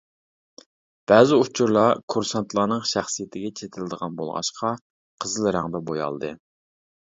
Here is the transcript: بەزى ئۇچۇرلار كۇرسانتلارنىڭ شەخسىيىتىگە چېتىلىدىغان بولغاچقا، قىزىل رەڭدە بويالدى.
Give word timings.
بەزى 1.11 1.37
ئۇچۇرلار 1.41 2.01
كۇرسانتلارنىڭ 2.13 2.81
شەخسىيىتىگە 2.93 3.53
چېتىلىدىغان 3.61 4.19
بولغاچقا، 4.23 4.75
قىزىل 5.27 5.53
رەڭدە 5.61 5.85
بويالدى. 5.93 6.35